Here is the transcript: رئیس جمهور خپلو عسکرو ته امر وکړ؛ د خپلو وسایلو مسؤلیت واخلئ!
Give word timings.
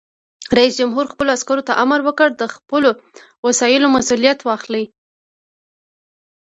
رئیس 0.57 0.73
جمهور 0.79 1.05
خپلو 1.13 1.29
عسکرو 1.37 1.67
ته 1.67 1.73
امر 1.83 1.99
وکړ؛ 2.03 2.29
د 2.37 2.43
خپلو 2.55 2.89
وسایلو 3.47 3.87
مسؤلیت 3.95 4.39
واخلئ! 4.43 4.85